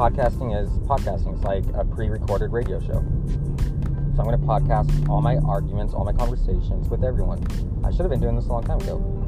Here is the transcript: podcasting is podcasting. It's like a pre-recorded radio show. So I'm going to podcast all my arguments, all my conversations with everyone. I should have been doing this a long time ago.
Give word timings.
podcasting 0.00 0.58
is 0.58 0.70
podcasting. 0.88 1.34
It's 1.34 1.44
like 1.44 1.62
a 1.74 1.84
pre-recorded 1.84 2.52
radio 2.52 2.80
show. 2.80 3.04
So 4.16 4.22
I'm 4.22 4.24
going 4.24 4.30
to 4.30 4.46
podcast 4.46 5.10
all 5.10 5.20
my 5.20 5.36
arguments, 5.36 5.92
all 5.92 6.06
my 6.06 6.12
conversations 6.14 6.88
with 6.88 7.04
everyone. 7.04 7.46
I 7.84 7.90
should 7.90 8.00
have 8.00 8.08
been 8.08 8.18
doing 8.18 8.34
this 8.34 8.46
a 8.46 8.48
long 8.48 8.64
time 8.64 8.80
ago. 8.80 9.19